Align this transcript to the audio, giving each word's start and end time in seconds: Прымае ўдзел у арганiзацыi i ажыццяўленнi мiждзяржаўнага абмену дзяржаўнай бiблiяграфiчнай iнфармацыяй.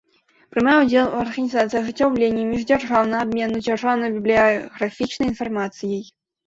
Прымае 0.53 0.77
ўдзел 0.83 1.11
у 1.17 1.19
арганiзацыi 1.23 1.77
i 1.81 1.81
ажыццяўленнi 1.83 2.47
мiждзяржаўнага 2.53 3.23
абмену 3.29 3.65
дзяржаўнай 3.69 4.09
бiблiяграфiчнай 4.19 5.27
iнфармацыяй. 5.37 6.05